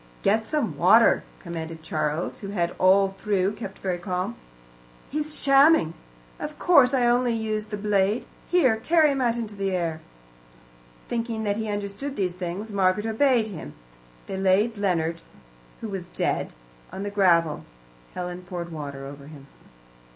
[0.23, 4.35] "Get some water," commanded Charles, who had all through kept very calm.
[5.11, 5.93] "He's shamming.
[6.39, 8.25] Of course I only used the blade.
[8.49, 10.01] Here, carry him out into the air."
[11.07, 13.75] Thinking that he understood these things, Margaret obeyed him.
[14.25, 15.21] They laid Leonard,
[15.81, 16.55] who was dead,
[16.91, 17.63] on the gravel;
[18.15, 19.45] Helen poured water over him.